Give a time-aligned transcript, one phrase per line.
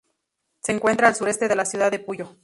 [0.63, 2.35] Se encuentra al sureste de la ciudad de Puyo.